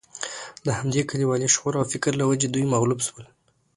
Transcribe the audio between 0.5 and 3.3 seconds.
د همدې کلیوالي شعور او فکر له وجې دوی مغلوب شول.